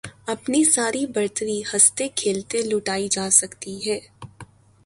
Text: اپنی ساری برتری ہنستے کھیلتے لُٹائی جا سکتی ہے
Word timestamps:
اپنی 0.25 0.63
ساری 0.65 1.05
برتری 1.07 1.59
ہنستے 1.73 2.07
کھیلتے 2.15 2.61
لُٹائی 2.63 3.07
جا 3.07 3.29
سکتی 3.31 3.75
ہے 3.85 3.99